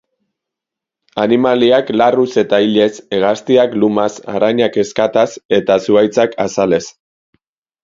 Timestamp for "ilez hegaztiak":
2.69-3.77